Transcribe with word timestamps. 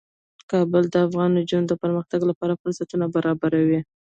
کابل 0.51 0.83
د 0.91 0.95
افغان 1.05 1.29
نجونو 1.37 1.65
د 1.69 1.73
پرمختګ 1.83 2.21
لپاره 2.29 2.59
فرصتونه 2.61 3.05
برابروي. 3.15 3.79